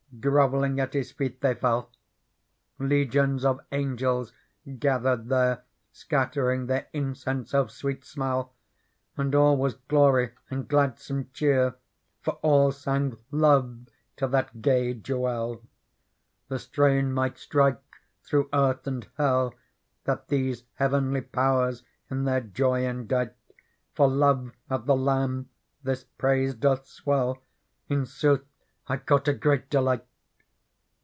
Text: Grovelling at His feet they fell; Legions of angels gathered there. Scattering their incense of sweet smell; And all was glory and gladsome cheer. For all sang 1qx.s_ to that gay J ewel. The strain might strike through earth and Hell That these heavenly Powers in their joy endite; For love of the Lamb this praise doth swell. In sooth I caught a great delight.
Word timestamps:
Grovelling 0.19 0.77
at 0.79 0.91
His 0.93 1.09
feet 1.13 1.39
they 1.39 1.55
fell; 1.55 1.89
Legions 2.77 3.45
of 3.45 3.61
angels 3.71 4.33
gathered 4.77 5.29
there. 5.29 5.63
Scattering 5.93 6.67
their 6.67 6.87
incense 6.91 7.53
of 7.53 7.71
sweet 7.71 8.03
smell; 8.03 8.51
And 9.15 9.33
all 9.33 9.55
was 9.55 9.75
glory 9.75 10.33
and 10.49 10.67
gladsome 10.67 11.29
cheer. 11.33 11.75
For 12.21 12.33
all 12.41 12.73
sang 12.73 13.11
1qx.s_ 13.31 13.87
to 14.17 14.27
that 14.27 14.61
gay 14.61 14.93
J 14.93 15.13
ewel. 15.13 15.63
The 16.49 16.59
strain 16.59 17.13
might 17.13 17.37
strike 17.37 17.81
through 18.21 18.49
earth 18.53 18.85
and 18.85 19.07
Hell 19.15 19.53
That 20.03 20.27
these 20.27 20.65
heavenly 20.73 21.21
Powers 21.21 21.83
in 22.09 22.25
their 22.25 22.41
joy 22.41 22.83
endite; 22.83 23.33
For 23.95 24.09
love 24.09 24.51
of 24.69 24.87
the 24.87 24.95
Lamb 24.95 25.49
this 25.83 26.03
praise 26.03 26.53
doth 26.53 26.85
swell. 26.85 27.41
In 27.87 28.05
sooth 28.05 28.43
I 28.87 28.97
caught 28.97 29.27
a 29.29 29.33
great 29.33 29.69
delight. 29.69 30.05